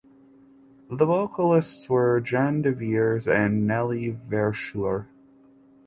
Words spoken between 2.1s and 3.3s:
Jan de Vries